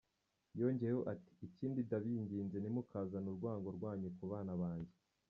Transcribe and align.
Yongeyeho 0.59 1.01
ati 1.13 1.33
“Ikindi 1.47 1.79
ndabinginze 1.87 2.55
ntimukazane 2.59 3.27
urwango 3.29 3.67
rwanyu 3.77 4.07
ku 4.17 4.23
bana 4.31 4.53
banjye. 4.61 4.95